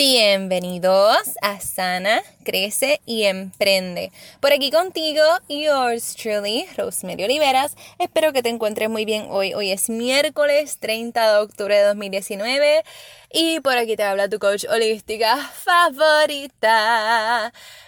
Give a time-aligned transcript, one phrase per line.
[0.00, 4.12] Bienvenidos a Sana, Crece y Emprende.
[4.38, 7.74] Por aquí contigo, yours truly, Rosemary Oliveras.
[7.98, 9.54] Espero que te encuentres muy bien hoy.
[9.54, 12.84] Hoy es miércoles 30 de octubre de 2019
[13.32, 15.92] y por aquí te habla tu coach holística favorita.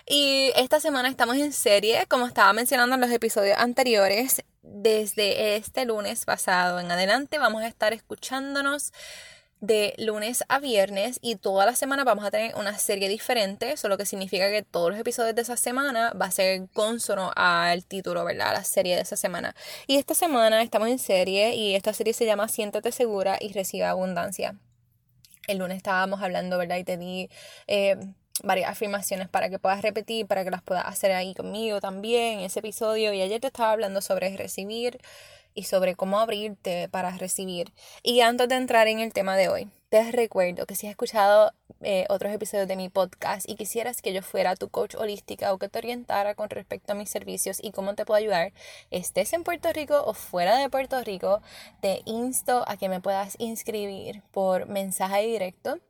[0.04, 4.42] Y esta semana estamos en serie, como estaba mencionando en los episodios anteriores.
[4.62, 8.92] Desde este lunes pasado en adelante vamos a estar escuchándonos
[9.60, 13.98] de lunes a viernes y toda la semana vamos a tener una serie diferente, solo
[13.98, 18.24] que significa que todos los episodios de esa semana va a ser consono al título,
[18.24, 18.52] ¿verdad?
[18.54, 19.54] La serie de esa semana.
[19.86, 23.84] Y esta semana estamos en serie y esta serie se llama Siéntate segura y recibe
[23.84, 24.56] abundancia.
[25.46, 26.76] El lunes estábamos hablando, ¿verdad?
[26.76, 27.28] Y te di
[27.66, 27.96] eh,
[28.42, 32.44] varias afirmaciones para que puedas repetir, para que las puedas hacer ahí conmigo también en
[32.46, 33.12] ese episodio.
[33.12, 35.00] Y ayer te estaba hablando sobre recibir
[35.54, 37.72] y sobre cómo abrirte para recibir.
[38.02, 41.52] Y antes de entrar en el tema de hoy, te recuerdo que si has escuchado
[41.82, 45.58] eh, otros episodios de mi podcast y quisieras que yo fuera tu coach holística o
[45.58, 48.52] que te orientara con respecto a mis servicios y cómo te puedo ayudar,
[48.92, 51.42] estés en Puerto Rico o fuera de Puerto Rico,
[51.80, 55.80] te insto a que me puedas inscribir por mensaje directo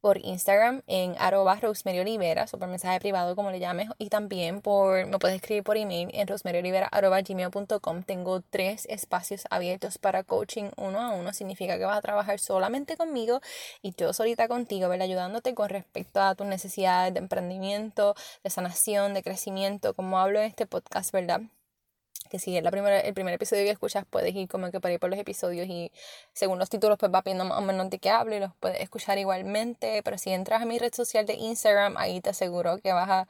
[0.00, 5.06] por Instagram en arroba Rosemary Olivera, o mensaje privado como le llames, y también por,
[5.06, 8.02] me puedes escribir por email en rosemaryolivera.gmail.com.
[8.04, 12.96] Tengo tres espacios abiertos para coaching uno a uno, significa que vas a trabajar solamente
[12.96, 13.40] conmigo
[13.82, 15.06] y yo solita contigo, ¿verdad?
[15.06, 18.14] ayudándote con respecto a tus necesidades de emprendimiento,
[18.44, 21.42] de sanación, de crecimiento, como hablo en este podcast, ¿verdad?
[22.30, 24.94] Que si es la primera, el primer episodio que escuchas, puedes ir como que para
[24.94, 25.92] ir por los episodios y
[26.32, 28.80] según los títulos, pues va viendo más o menos de qué hablo y los puedes
[28.80, 30.02] escuchar igualmente.
[30.04, 33.28] Pero si entras a mi red social de Instagram, ahí te aseguro que vas a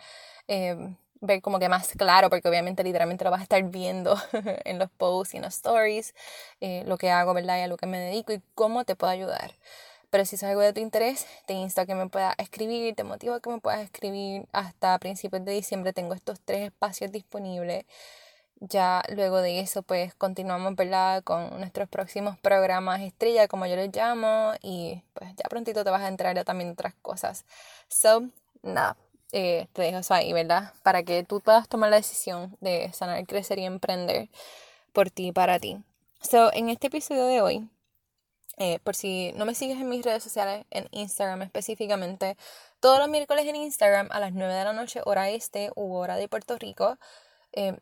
[0.48, 0.76] eh,
[1.20, 4.16] ver como que más claro, porque obviamente literalmente lo vas a estar viendo
[4.64, 6.14] en los posts y en los stories,
[6.60, 7.58] eh, lo que hago, ¿verdad?
[7.58, 9.54] Y a lo que me dedico y cómo te puedo ayudar.
[10.10, 13.04] Pero si es algo de tu interés, te insto a que me puedas escribir, te
[13.04, 14.44] motivo a que me puedas escribir.
[14.52, 17.84] Hasta principios de diciembre tengo estos tres espacios disponibles
[18.60, 21.24] ya luego de eso pues continuamos ¿verdad?
[21.24, 26.02] con nuestros próximos programas estrella como yo les llamo y pues ya prontito te vas
[26.02, 27.44] a entrar también otras cosas.
[27.88, 28.22] So
[28.62, 28.96] nada
[29.32, 33.26] eh, te dejo eso ahí verdad para que tú puedas tomar la decisión de sanar
[33.26, 34.28] crecer y emprender
[34.92, 35.78] por ti y para ti.
[36.20, 37.68] So en este episodio de hoy
[38.62, 42.36] eh, por si no me sigues en mis redes sociales, en Instagram específicamente,
[42.78, 46.16] todos los miércoles en Instagram a las 9 de la noche, hora este u hora
[46.16, 46.98] de Puerto Rico,
[47.52, 47.78] eh,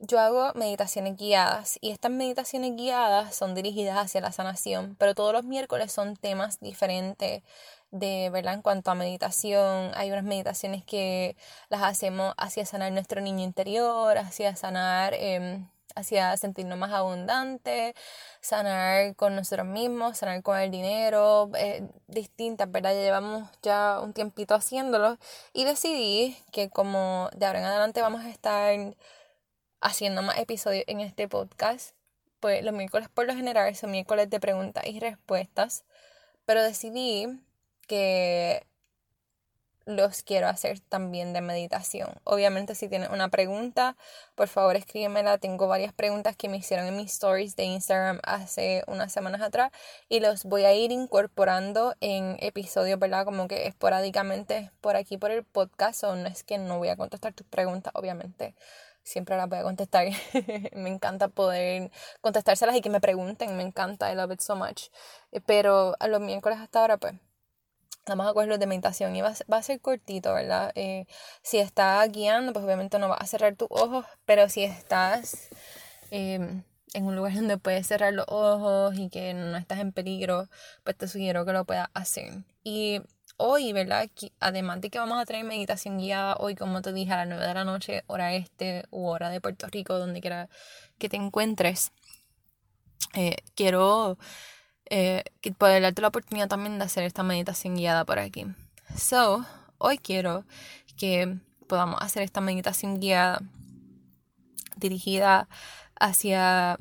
[0.00, 5.32] yo hago meditaciones guiadas y estas meditaciones guiadas son dirigidas hacia la sanación, pero todos
[5.32, 7.42] los miércoles son temas diferentes
[7.90, 8.54] de, ¿verdad?
[8.54, 11.36] En cuanto a meditación, hay unas meditaciones que
[11.68, 15.64] las hacemos hacia sanar nuestro niño interior, hacia sanar, eh,
[15.96, 17.94] hacia sentirnos más abundantes,
[18.40, 22.92] sanar con nosotros mismos, sanar con el dinero, eh, distintas, ¿verdad?
[22.92, 25.18] Ya llevamos ya un tiempito haciéndolo
[25.52, 28.94] y decidí que como de ahora en adelante vamos a estar
[29.80, 31.94] haciendo más episodios en este podcast.
[32.40, 35.84] Pues los miércoles por lo general son miércoles de preguntas y respuestas.
[36.46, 37.26] Pero decidí
[37.86, 38.66] que
[39.88, 42.10] los quiero hacer también de meditación.
[42.24, 43.96] Obviamente si tienes una pregunta,
[44.34, 45.38] por favor escríbemela.
[45.38, 49.72] Tengo varias preguntas que me hicieron en mis stories de Instagram hace unas semanas atrás
[50.10, 53.24] y los voy a ir incorporando en episodios, ¿verdad?
[53.24, 56.96] Como que esporádicamente por aquí por el podcast o no es que no voy a
[56.96, 58.54] contestar tus preguntas, obviamente
[59.08, 60.06] siempre las voy a contestar.
[60.74, 64.88] me encanta poder contestárselas y que me pregunten, me encanta, I love it so much.
[65.32, 67.14] Eh, pero a los miércoles hasta ahora, pues,
[68.06, 70.72] vamos a coger los de meditación y va, a ser cortito, ¿verdad?
[70.74, 71.06] Eh,
[71.42, 75.48] si estás guiando, pues obviamente no vas a cerrar tus ojos, pero si estás
[76.10, 76.62] em,
[76.94, 80.48] en un lugar donde puedes cerrar los ojos y que no estás en peligro,
[80.84, 82.44] pues te sugiero que lo puedas hacer.
[82.64, 83.02] Y
[83.38, 84.10] hoy, ¿verdad?
[84.40, 87.46] Además de que vamos a tener meditación guiada hoy, como te dije, a las 9
[87.46, 90.50] de la noche, hora este u hora de Puerto Rico, donde quiera
[90.98, 91.92] que te encuentres,
[93.14, 94.18] eh, quiero
[94.90, 95.24] eh,
[95.56, 98.46] poder darte la oportunidad también de hacer esta meditación guiada por aquí.
[98.96, 99.46] So,
[99.78, 100.44] hoy quiero
[100.96, 101.38] que
[101.68, 103.40] podamos hacer esta meditación guiada
[104.76, 105.48] dirigida
[106.00, 106.78] hacia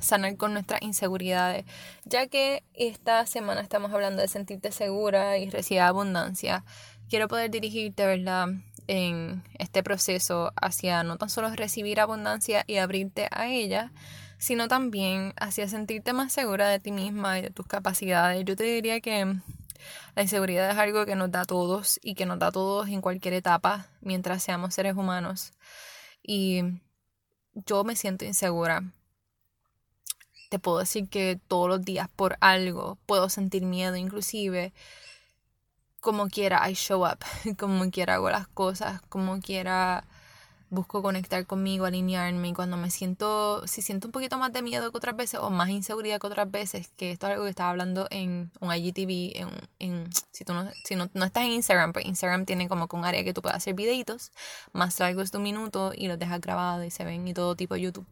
[0.00, 1.64] sanar con nuestras inseguridades,
[2.04, 6.64] ya que esta semana estamos hablando de sentirte segura y recibir abundancia.
[7.08, 8.48] Quiero poder dirigirte, ¿verdad?
[8.88, 13.92] En este proceso hacia no tan solo recibir abundancia y abrirte a ella,
[14.38, 18.44] sino también hacia sentirte más segura de ti misma y de tus capacidades.
[18.44, 19.36] Yo te diría que
[20.14, 22.88] la inseguridad es algo que nos da a todos y que nos da a todos
[22.88, 25.52] en cualquier etapa mientras seamos seres humanos.
[26.22, 26.62] Y
[27.64, 28.82] yo me siento insegura.
[30.50, 34.72] Te puedo decir que todos los días por algo puedo sentir miedo, inclusive
[36.00, 37.18] como quiera, I show up,
[37.58, 40.04] como quiera hago las cosas, como quiera
[40.70, 44.90] busco conectar conmigo, alinearme y cuando me siento, si siento un poquito más de miedo
[44.90, 47.70] que otras veces o más inseguridad que otras veces, que esto es algo que estaba
[47.70, 49.48] hablando en un IGTV, en,
[49.78, 52.96] en, si tú no, si no, no, estás en Instagram, pues Instagram tiene como que
[52.96, 54.32] un área que tú puedes hacer videitos
[54.72, 57.74] más largos de un minuto y los dejas grabados y se ven y todo tipo
[57.74, 58.06] de YouTube.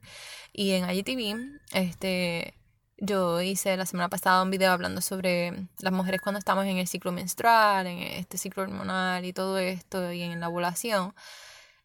[0.53, 2.55] Y en IGTV, este...
[2.97, 6.87] Yo hice la semana pasada un video hablando sobre las mujeres cuando estamos en el
[6.87, 11.13] ciclo menstrual, en este ciclo hormonal y todo esto, y en la ovulación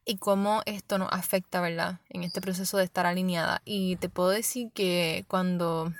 [0.09, 1.99] y cómo esto nos afecta, ¿verdad?
[2.09, 3.61] En este proceso de estar alineada.
[3.63, 5.93] Y te puedo decir que cuando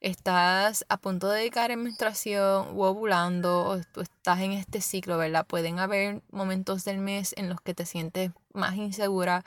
[0.00, 5.18] estás a punto de caer en menstruación o ovulando o tú estás en este ciclo,
[5.18, 5.46] ¿verdad?
[5.46, 9.44] Pueden haber momentos del mes en los que te sientes más insegura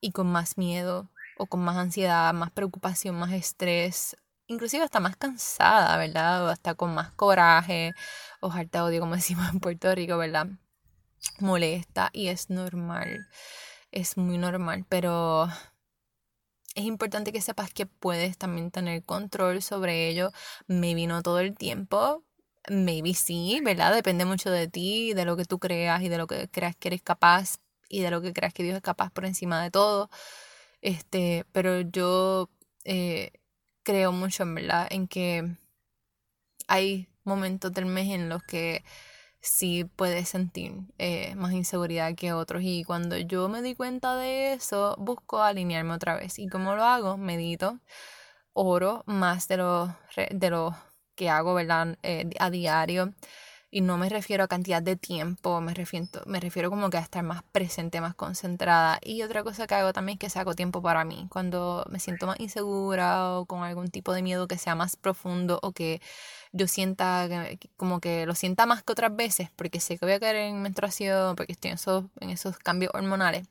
[0.00, 1.08] y con más miedo
[1.38, 4.16] o con más ansiedad, más preocupación, más estrés,
[4.48, 6.44] inclusive hasta más cansada, ¿verdad?
[6.46, 7.94] O hasta con más coraje
[8.40, 10.48] o harta odio, como decimos en Puerto Rico, ¿verdad?
[11.40, 13.28] Molesta y es normal,
[13.92, 15.48] es muy normal, pero
[16.74, 20.30] es importante que sepas que puedes también tener control sobre ello,
[20.66, 22.22] maybe no todo el tiempo,
[22.68, 23.94] maybe sí, ¿verdad?
[23.94, 26.88] Depende mucho de ti, de lo que tú creas y de lo que creas que
[26.88, 27.58] eres capaz
[27.88, 30.10] y de lo que creas que Dios es capaz por encima de todo.
[30.82, 32.50] Este, pero yo
[32.84, 33.32] eh,
[33.82, 35.56] creo mucho en verdad en que
[36.68, 38.84] hay momentos del mes en los que
[39.48, 42.62] sí puedes sentir eh, más inseguridad que otros.
[42.64, 46.38] Y cuando yo me di cuenta de eso, busco alinearme otra vez.
[46.38, 47.16] ¿Y cómo lo hago?
[47.16, 47.78] Medito,
[48.54, 49.96] oro más de lo,
[50.30, 50.76] de lo
[51.16, 51.98] que hago ¿verdad?
[52.02, 53.14] Eh, a diario.
[53.70, 57.00] Y no me refiero a cantidad de tiempo, me refiero, me refiero como que a
[57.00, 58.98] estar más presente, más concentrada.
[59.02, 61.26] Y otra cosa que hago también es que saco tiempo para mí.
[61.30, 65.58] Cuando me siento más insegura o con algún tipo de miedo que sea más profundo
[65.62, 66.00] o que
[66.52, 67.28] yo sienta
[67.76, 70.62] como que lo sienta más que otras veces porque sé que voy a caer en
[70.62, 73.46] menstruación, porque estoy en esos, en esos cambios hormonales,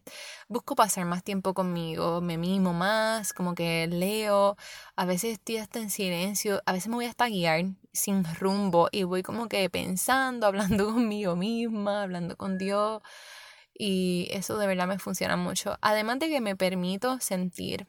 [0.47, 4.57] busco pasar más tiempo conmigo, me mimo más, como que leo,
[4.95, 7.65] a veces estoy hasta en silencio, a veces me voy hasta guiar
[7.95, 13.01] sin rumbo y voy como que pensando, hablando conmigo misma, hablando con Dios
[13.73, 15.77] y eso de verdad me funciona mucho.
[15.81, 17.87] Además de que me permito sentir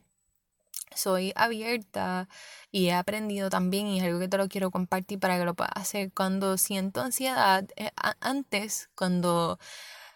[0.94, 2.28] soy abierta
[2.70, 5.54] y he aprendido también y es algo que te lo quiero compartir para que lo
[5.54, 9.58] puedas hacer cuando siento ansiedad eh, antes cuando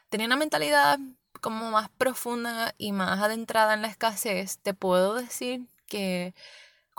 [0.08, 0.98] tenía una mentalidad
[1.40, 6.34] como más profunda y más adentrada en la escasez te puedo decir que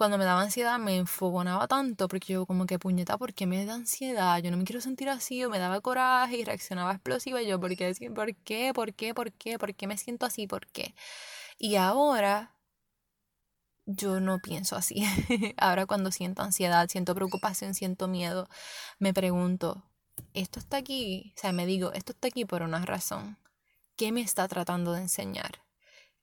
[0.01, 3.63] cuando me daba ansiedad me enfogonaba tanto porque yo como que puñeta, ¿por qué me
[3.67, 4.41] da ansiedad?
[4.41, 7.59] Yo no me quiero sentir así o me daba coraje y reaccionaba explosiva y yo,
[7.59, 7.93] ¿por qué?
[8.15, 8.73] ¿Por qué?
[8.73, 9.13] ¿Por qué?
[9.13, 9.59] ¿Por qué?
[9.59, 10.47] ¿Por qué me siento así?
[10.47, 10.95] ¿Por qué?
[11.59, 12.55] Y ahora
[13.85, 15.03] yo no pienso así.
[15.57, 18.47] Ahora cuando siento ansiedad, siento preocupación, siento miedo,
[18.97, 19.83] me pregunto,
[20.33, 21.31] ¿esto está aquí?
[21.37, 23.37] O sea, me digo, esto está aquí por una razón.
[23.97, 25.61] ¿Qué me está tratando de enseñar?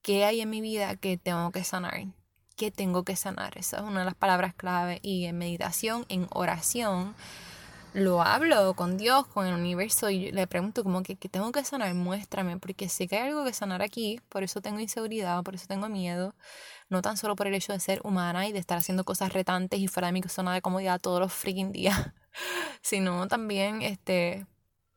[0.03, 2.18] ¿Qué hay en mi vida que tengo que sanar?
[2.59, 3.57] ¿Qué tengo que sanar?
[3.57, 4.99] Esa es una de las palabras clave.
[5.03, 7.15] Y en meditación, en oración,
[7.93, 11.63] lo hablo con Dios, con el universo y le pregunto como que, ¿qué tengo que
[11.63, 15.55] sanar, muéstrame, porque sé que hay algo que sanar aquí, por eso tengo inseguridad, por
[15.55, 16.35] eso tengo miedo,
[16.89, 19.79] no tan solo por el hecho de ser humana y de estar haciendo cosas retantes
[19.79, 22.11] y fuera de mi zona de comodidad todos los freaking días,
[22.83, 24.47] sino también este,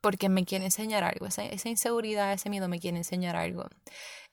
[0.01, 3.67] porque me quiere enseñar algo, esa, esa inseguridad, ese miedo me quiere enseñar algo.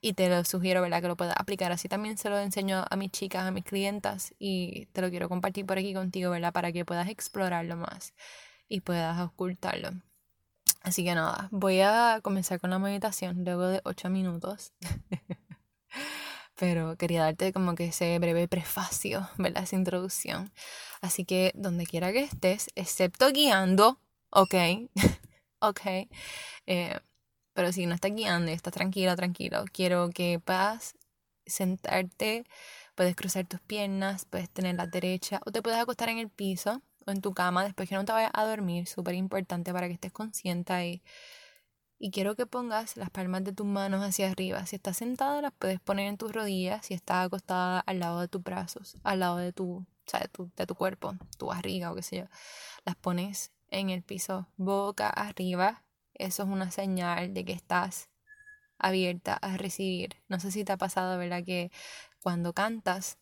[0.00, 1.02] Y te lo sugiero, ¿verdad?
[1.02, 1.72] Que lo puedas aplicar.
[1.72, 5.28] Así también se lo enseño a mis chicas, a mis clientas y te lo quiero
[5.28, 6.52] compartir por aquí contigo, ¿verdad?
[6.52, 8.14] Para que puedas explorarlo más
[8.68, 9.90] y puedas ocultarlo.
[10.82, 14.72] Así que nada, voy a comenzar con la meditación luego de 8 minutos.
[16.58, 19.64] Pero quería darte como que ese breve prefacio, ¿verdad?
[19.64, 20.52] Esa introducción.
[21.00, 24.54] Así que donde quiera que estés, excepto guiando, ok,
[25.60, 25.80] ok.
[26.66, 26.98] Eh,
[27.54, 30.94] pero si no estás guiando y estás tranquilo, tranquilo, quiero que puedas
[31.46, 32.44] sentarte,
[32.94, 36.82] puedes cruzar tus piernas, puedes tener la derecha o te puedes acostar en el piso
[37.06, 40.12] en tu cama después que no te vayas a dormir, súper importante para que estés
[40.12, 41.02] consciente ahí.
[41.98, 44.64] Y quiero que pongas las palmas de tus manos hacia arriba.
[44.66, 46.86] Si estás sentada, las puedes poner en tus rodillas.
[46.86, 50.66] Si estás acostada al lado de tus brazos, al lado de tu, de tu, de
[50.66, 52.24] tu cuerpo, tu barriga o qué sé yo,
[52.84, 55.84] las pones en el piso, boca arriba.
[56.14, 58.08] Eso es una señal de que estás
[58.78, 60.16] abierta a recibir.
[60.28, 61.44] No sé si te ha pasado, ¿verdad?
[61.44, 61.70] Que
[62.22, 63.18] cuando cantas,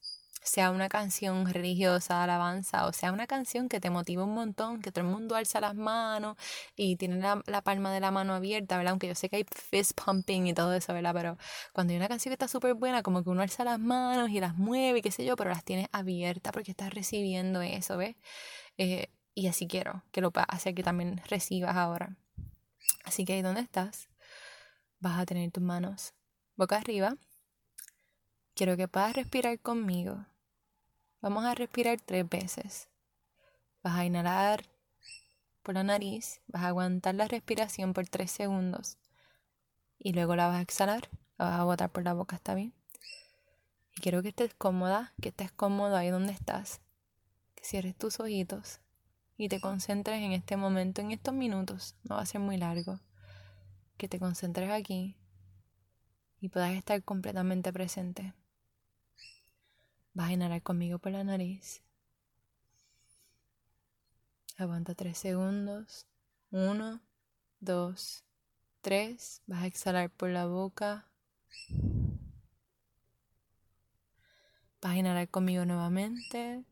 [0.46, 4.92] sea una canción religiosa, alabanza, o sea una canción que te motiva un montón, que
[4.92, 6.36] todo el mundo alza las manos
[6.76, 8.92] y tiene la, palma de la mano abierta, ¿verdad?
[8.92, 11.12] Aunque yo sé que hay fist pumping y todo eso, ¿verdad?
[11.14, 11.38] Pero
[11.72, 14.40] cuando hay una canción que está súper buena, como que uno alza las manos y
[14.40, 18.16] las mueve y qué sé yo, pero las tienes abiertas porque estás recibiendo eso, ¿ves?
[18.78, 22.16] Eh, Y así quiero que lo hacia que también recibas ahora.
[23.04, 24.08] Así que ahí donde estás,
[24.98, 26.14] vas a tener tus manos
[26.56, 27.18] boca arriba.
[28.54, 30.24] Quiero que puedas respirar conmigo.
[31.20, 32.88] Vamos a respirar tres veces.
[33.82, 34.64] Vas a inhalar
[35.62, 38.96] por la nariz, vas a aguantar la respiración por tres segundos
[39.98, 42.72] y luego la vas a exhalar, la vas a botar por la boca, ¿está bien?
[43.96, 46.80] Y quiero que estés cómoda, que estés cómodo ahí donde estás,
[47.54, 48.80] que cierres tus ojitos
[49.36, 53.00] y te concentres en este momento, en estos minutos, no va a ser muy largo,
[53.96, 55.16] que te concentres aquí
[56.40, 58.34] y puedas estar completamente presente.
[60.14, 61.82] Vas a inhalar conmigo por la nariz.
[64.56, 66.06] Aguanta tres segundos.
[66.50, 67.00] Uno,
[67.60, 68.24] dos,
[68.80, 69.42] tres.
[69.46, 71.06] Vas a exhalar por la boca.
[74.80, 76.64] Vas a inhalar conmigo nuevamente.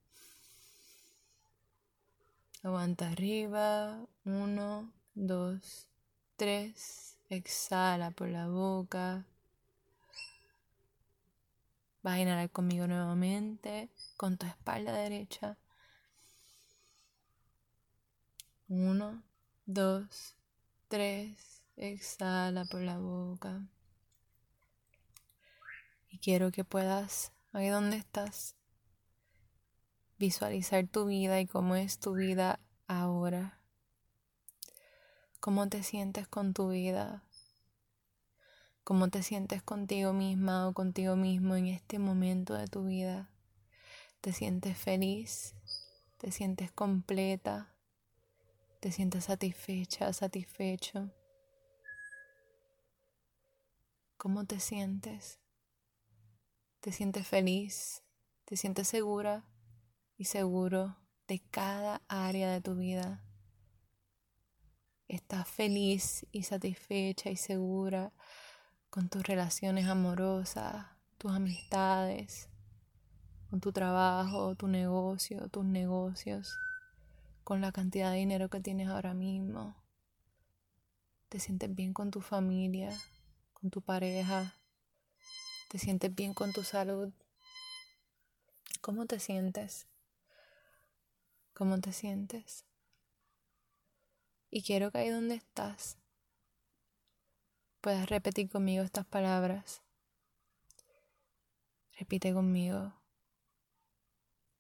[2.65, 4.07] Aguanta arriba.
[4.25, 5.87] Uno, dos,
[6.37, 7.19] tres.
[7.29, 9.27] Exhala por la boca.
[12.03, 15.59] Vas a inhalar conmigo nuevamente con tu espalda derecha.
[18.69, 19.23] Uno,
[19.67, 20.35] dos,
[20.89, 21.63] tres.
[21.77, 23.61] Exhala por la boca.
[26.09, 28.57] Y quiero que puedas, ahí donde estás,
[30.25, 33.61] visualizar tu vida y cómo es tu vida ahora.
[35.41, 37.25] Cómo te sientes con tu vida
[38.85, 43.31] cómo te sientes contigo misma o contigo mismo en este momento de tu vida.
[44.21, 45.55] ¿Te sientes feliz?
[46.19, 47.75] ¿Te sientes completa?
[48.81, 51.11] ¿Te sientes satisfecha, satisfecho?
[54.19, 55.41] ¿Cómo te sientes?
[56.81, 58.03] ¿Te sientes feliz?
[58.45, 59.47] ¿Te sientes segura
[60.17, 60.97] y seguro
[61.29, 63.23] de cada área de tu vida?
[65.09, 68.13] ¿Estás feliz y satisfecha y segura
[68.91, 70.87] con tus relaciones amorosas,
[71.19, 72.49] tus amistades,
[73.51, 76.57] con tu trabajo, tu negocio, tus negocios,
[77.43, 79.77] con la cantidad de dinero que tienes ahora mismo.
[81.29, 82.91] Te sientes bien con tu familia,
[83.53, 84.55] con tu pareja,
[85.69, 87.13] te sientes bien con tu salud.
[88.81, 89.87] ¿Cómo te sientes?
[91.55, 92.67] ¿Cómo te sientes?
[94.51, 95.99] Y quiero que ahí donde estás
[97.81, 99.83] puedas repetir conmigo estas palabras.
[101.99, 102.95] Repite conmigo.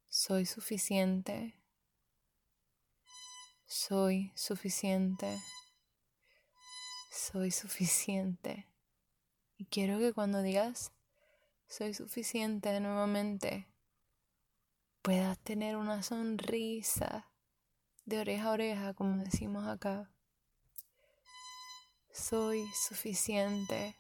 [0.09, 1.59] Soy suficiente.
[3.65, 5.41] Soy suficiente.
[7.11, 8.69] Soy suficiente.
[9.57, 10.93] Y quiero que cuando digas
[11.67, 13.67] soy suficiente nuevamente,
[15.04, 17.30] puedas tener una sonrisa
[18.06, 20.11] de oreja a oreja, como decimos acá
[22.14, 23.96] soy suficiente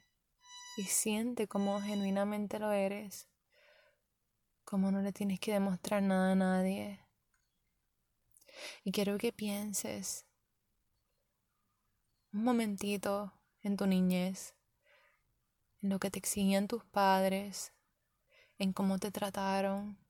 [0.78, 3.28] y siente como genuinamente lo eres,
[4.64, 7.04] como no le tienes que demostrar nada a nadie.
[8.84, 10.26] Y quiero que pienses
[12.32, 14.54] un momentito en tu niñez,
[15.82, 17.74] en lo que te exigían tus padres,
[18.58, 20.03] en cómo te trataron,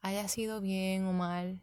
[0.00, 1.60] haya sido bien o mal,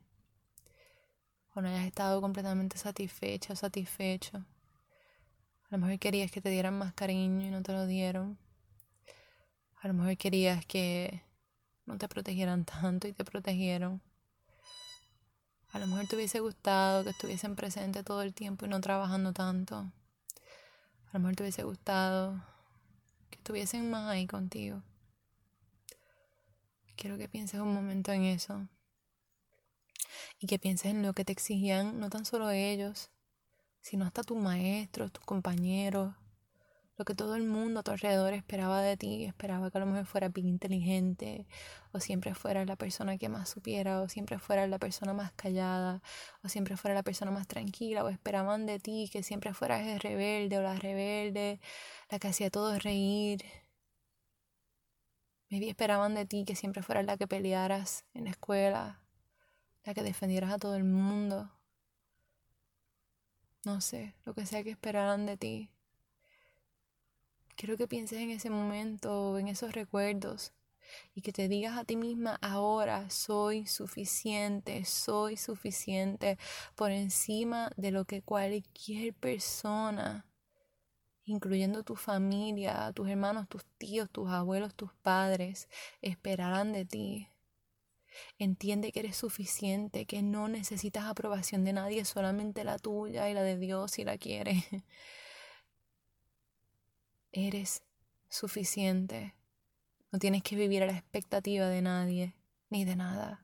[1.53, 4.37] o no hayas estado completamente satisfecha o satisfecho.
[4.37, 8.37] A lo mejor querías que te dieran más cariño y no te lo dieron.
[9.81, 11.21] A lo mejor querías que
[11.85, 14.01] no te protegieran tanto y te protegieron.
[15.71, 19.33] A lo mejor te hubiese gustado que estuviesen presentes todo el tiempo y no trabajando
[19.33, 19.75] tanto.
[19.77, 22.41] A lo mejor te hubiese gustado
[23.29, 24.81] que estuviesen más ahí contigo.
[26.95, 28.67] Quiero que pienses un momento en eso.
[30.39, 33.11] Y que pienses en lo que te exigían no tan solo ellos,
[33.81, 36.15] sino hasta tus maestros, tus compañeros,
[36.97, 39.87] lo que todo el mundo a tu alrededor esperaba de ti, esperaba que a lo
[39.87, 41.45] mejor fuera bien inteligente,
[41.91, 46.01] o siempre fuera la persona que más supiera, o siempre fuera la persona más callada,
[46.43, 49.99] o siempre fuera la persona más tranquila, o esperaban de ti que siempre fueras el
[49.99, 51.59] rebelde o la rebelde,
[52.09, 53.43] la que hacía todo reír.
[55.55, 58.99] Maybe esperaban de ti que siempre fueras la que pelearas en la escuela,
[59.85, 61.49] la que defendieras a todo el mundo,
[63.63, 65.69] no sé, lo que sea que esperaran de ti.
[67.55, 70.51] Quiero que pienses en ese momento, en esos recuerdos,
[71.13, 76.37] y que te digas a ti misma ahora, soy suficiente, soy suficiente
[76.75, 80.25] por encima de lo que cualquier persona,
[81.25, 85.67] incluyendo tu familia, tus hermanos, tus tíos, tus abuelos, tus padres,
[86.01, 87.27] esperarán de ti.
[88.37, 93.43] Entiende que eres suficiente, que no necesitas aprobación de nadie, solamente la tuya y la
[93.43, 94.63] de Dios si la quieres.
[97.31, 97.83] Eres
[98.29, 99.35] suficiente.
[100.11, 102.35] No tienes que vivir a la expectativa de nadie
[102.69, 103.43] ni de nada.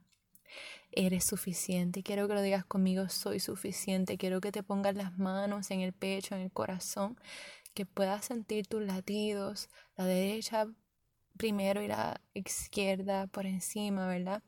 [0.94, 2.04] Eres suficiente.
[2.04, 4.18] Quiero que lo digas conmigo, soy suficiente.
[4.18, 7.18] Quiero que te pongas las manos en el pecho, en el corazón,
[7.74, 10.68] que puedas sentir tus latidos, la derecha
[11.38, 14.44] primero y la izquierda por encima, ¿verdad?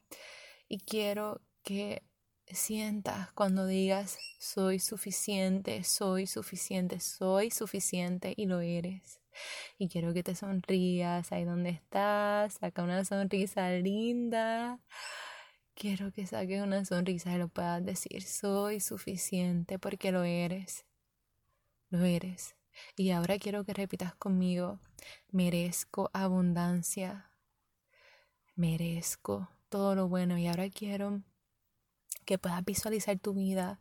[0.67, 2.03] Y quiero que
[2.47, 9.19] sientas cuando digas soy suficiente, soy suficiente, soy suficiente y lo eres.
[9.77, 14.79] Y quiero que te sonrías ahí donde estás, saca una sonrisa linda.
[15.73, 20.85] Quiero que saques una sonrisa y lo puedas decir, soy suficiente porque lo eres.
[21.89, 22.55] Lo eres.
[22.95, 24.79] Y ahora quiero que repitas conmigo,
[25.31, 27.31] merezco abundancia,
[28.55, 30.37] merezco todo lo bueno.
[30.37, 31.21] Y ahora quiero
[32.25, 33.79] que puedas visualizar tu vida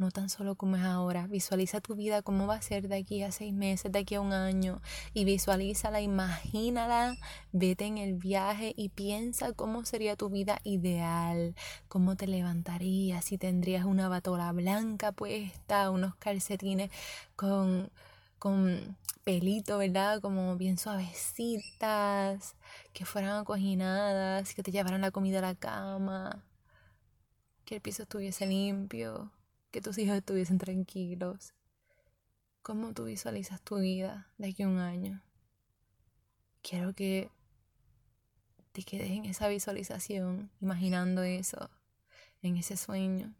[0.00, 1.26] no tan solo como es ahora.
[1.26, 4.22] Visualiza tu vida cómo va a ser de aquí a seis meses, de aquí a
[4.22, 4.80] un año.
[5.12, 7.16] Y visualízala, imagínala,
[7.52, 11.54] vete en el viaje y piensa cómo sería tu vida ideal,
[11.88, 16.90] cómo te levantarías, si tendrías una batola blanca puesta, unos calcetines
[17.36, 17.92] con
[18.40, 20.20] con pelito, ¿verdad?
[20.20, 22.56] Como bien suavecitas,
[22.92, 26.44] que fueran acoginadas, que te llevaran la comida a la cama,
[27.64, 29.30] que el piso estuviese limpio,
[29.70, 31.54] que tus hijos estuviesen tranquilos.
[32.62, 35.22] ¿Cómo tú visualizas tu vida de aquí a un año?
[36.62, 37.30] Quiero que
[38.72, 41.70] te quedes en esa visualización, imaginando eso,
[42.42, 43.34] en ese sueño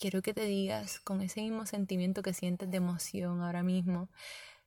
[0.00, 4.08] quiero que te digas con ese mismo sentimiento que sientes de emoción ahora mismo,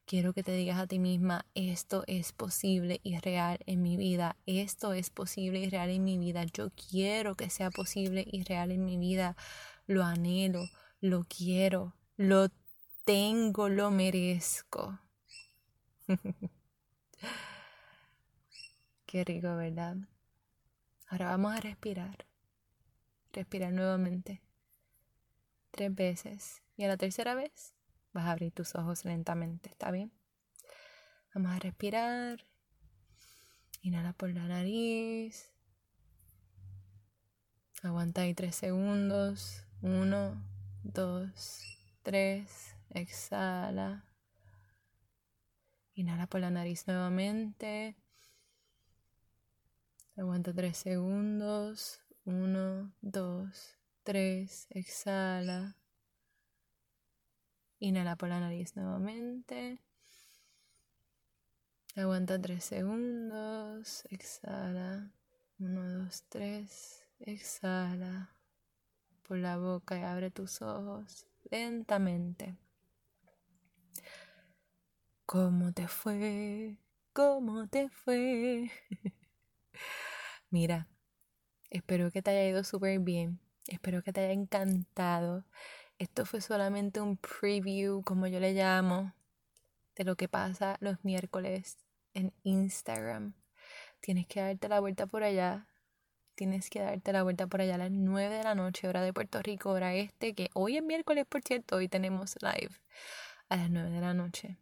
[0.05, 4.37] quiero que te digas a ti misma, esto es posible y real en mi vida,
[4.45, 8.71] esto es posible y real en mi vida, yo quiero que sea posible y real
[8.71, 9.35] en mi vida,
[9.87, 10.65] lo anhelo,
[11.01, 12.49] lo quiero, lo
[13.03, 14.99] tengo, lo merezco.
[19.07, 19.97] Qué rico, ¿verdad?
[21.07, 22.27] Ahora vamos a respirar.
[23.31, 24.41] Respirar nuevamente
[25.73, 27.73] tres veces y a la tercera vez
[28.13, 30.13] vas a abrir tus ojos lentamente, ¿está bien?
[31.33, 32.45] Vamos a respirar.
[33.81, 35.51] Inhala por la nariz.
[37.81, 39.65] Aguanta ahí tres segundos.
[39.81, 40.41] Uno,
[40.83, 41.63] dos,
[42.03, 42.75] tres.
[42.91, 44.05] Exhala.
[45.95, 47.97] Inhala por la nariz nuevamente.
[50.15, 51.99] Aguanta tres segundos.
[52.25, 55.77] Uno, dos, 3, exhala.
[57.79, 59.79] Inhala por la nariz nuevamente.
[61.95, 64.05] Aguanta 3 segundos.
[64.09, 65.11] Exhala.
[65.59, 67.07] 1, 2, 3.
[67.19, 68.29] Exhala.
[69.27, 72.57] Por la boca y abre tus ojos lentamente.
[75.25, 76.77] ¿Cómo te fue?
[77.13, 78.71] ¿Cómo te fue?
[80.49, 80.87] Mira,
[81.69, 83.42] espero que te haya ido súper bien.
[83.67, 85.45] Espero que te haya encantado.
[85.97, 89.13] Esto fue solamente un preview, como yo le llamo,
[89.95, 91.77] de lo que pasa los miércoles
[92.13, 93.33] en Instagram.
[94.01, 95.67] Tienes que darte la vuelta por allá.
[96.35, 99.13] Tienes que darte la vuelta por allá a las 9 de la noche, hora de
[99.13, 102.75] Puerto Rico, hora este, que hoy es miércoles, por cierto, hoy tenemos live
[103.49, 104.57] a las 9 de la noche.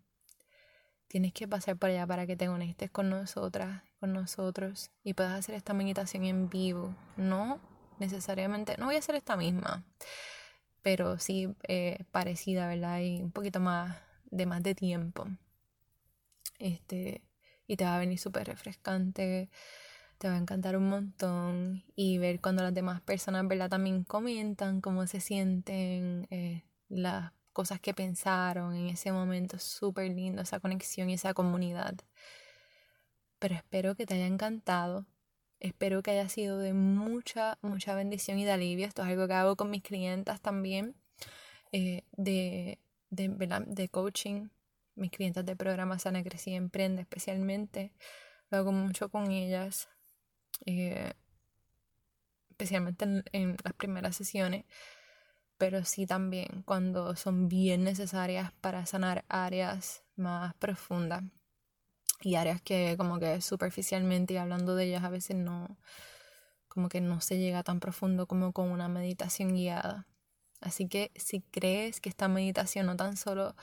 [1.08, 5.40] Tienes que pasar por allá para que te conectes con nosotras, con nosotros y puedas
[5.40, 6.96] hacer esta meditación en vivo.
[7.16, 7.71] No
[8.02, 9.86] necesariamente, no voy a hacer esta misma,
[10.82, 13.00] pero sí eh, parecida, ¿verdad?
[13.00, 15.28] Y un poquito más de más de tiempo.
[16.60, 17.24] Este,
[17.68, 19.50] y te va a venir súper refrescante,
[20.18, 23.70] te va a encantar un montón y ver cuando las demás personas, ¿verdad?
[23.70, 30.42] También comentan cómo se sienten, eh, las cosas que pensaron en ese momento, súper lindo
[30.42, 31.96] esa conexión y esa comunidad.
[33.40, 35.06] Pero espero que te haya encantado.
[35.62, 38.88] Espero que haya sido de mucha, mucha bendición y de alivio.
[38.88, 40.96] Esto es algo que hago con mis clientas también
[41.72, 42.80] eh, de,
[43.12, 43.30] de,
[43.68, 44.50] de, coaching.
[44.96, 47.94] Mis clientas de programa Sana Crecí Emprende especialmente.
[48.50, 49.88] Lo hago mucho con ellas.
[50.66, 51.14] Eh,
[52.50, 54.66] especialmente en, en las primeras sesiones.
[55.60, 61.22] Pero sí también cuando son bien necesarias para sanar áreas más profundas
[62.22, 65.78] y áreas que como que superficialmente y hablando de ellas a veces no,
[66.68, 70.08] como que no se llega tan profundo como con una meditación guiada.
[70.62, 73.56] Así que si crees que esta meditación no tan solo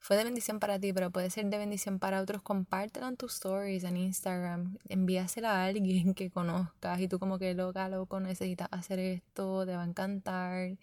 [0.00, 3.34] fue de bendición para ti, pero puede ser de bendición para otros, compártelo en tus
[3.34, 8.68] stories, en Instagram, envíasela a alguien que conozcas y tú como que loca, loco, necesitas
[8.70, 10.78] hacer esto, te va a encantar.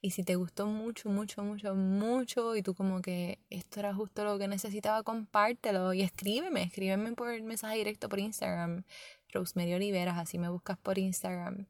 [0.00, 4.24] Y si te gustó mucho, mucho, mucho, mucho y tú como que esto era justo
[4.24, 8.84] lo que necesitaba, compártelo y escríbeme, escríbeme por mensaje directo por Instagram,
[9.32, 11.66] Rosemary Oliveras, así me buscas por Instagram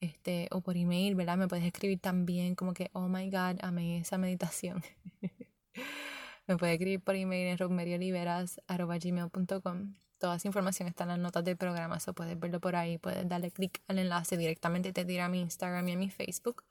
[0.00, 1.36] este, o por email, ¿verdad?
[1.36, 4.82] Me puedes escribir también como que, oh my God, amé esa meditación.
[6.46, 9.94] me puedes escribir por email en rosemaryoliveras.com.
[10.18, 13.28] Toda esa información está en las notas del programa, o puedes verlo por ahí, puedes
[13.28, 16.64] darle clic al enlace directamente, te tira a mi Instagram y a mi Facebook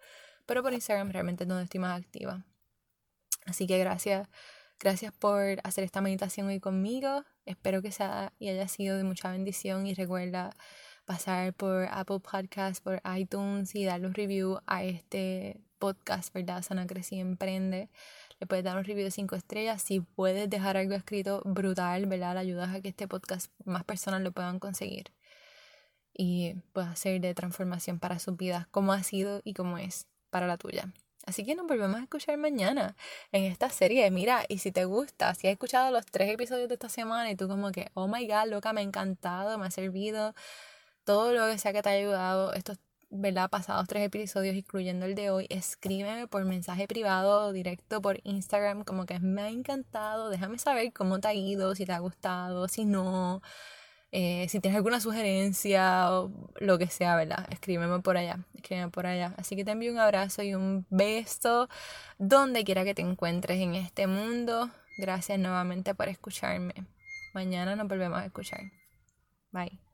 [0.48, 2.44] pero por Instagram realmente es donde estoy más activa.
[3.46, 4.28] Así que gracias,
[4.80, 7.24] gracias por hacer esta meditación hoy conmigo.
[7.46, 10.50] Espero que sea y haya sido de mucha bendición y recuerda
[11.06, 16.62] pasar por Apple Podcasts, por iTunes y darle un review a este podcast, ¿verdad?
[16.64, 17.90] Sana Crecí Emprende.
[18.40, 19.82] Le puedes dar un review de 5 estrellas.
[19.82, 22.34] Si puedes dejar algo escrito brutal, ¿verdad?
[22.34, 25.14] Le ayudas a que este podcast más personas lo puedan conseguir.
[26.14, 30.48] Y pueda ser de transformación para sus vidas, como ha sido y como es para
[30.48, 30.92] la tuya.
[31.28, 32.96] Así que nos volvemos a escuchar mañana
[33.34, 34.10] en esta serie.
[34.12, 37.36] Mira, y si te gusta, si has escuchado los tres episodios de esta semana y
[37.36, 40.34] tú como que, oh my god, loca, me ha encantado, me ha servido,
[41.04, 43.50] todo lo que sea que te haya ayudado, estos, ¿verdad?
[43.50, 48.86] Pasados tres episodios, incluyendo el de hoy, escríbeme por mensaje privado o directo por Instagram,
[48.86, 52.70] como que me ha encantado, déjame saber cómo te ha ido, si te ha gustado,
[52.70, 53.42] si no.
[54.12, 57.46] Eh, si tienes alguna sugerencia o lo que sea, ¿verdad?
[57.52, 59.34] Escríbeme por allá, escríbeme por allá.
[59.38, 61.68] Así que te envío un abrazo y un beso
[62.18, 64.70] donde quiera que te encuentres en este mundo.
[64.98, 66.74] Gracias nuevamente por escucharme.
[67.34, 68.62] Mañana nos volvemos a escuchar.
[69.52, 69.87] Bye.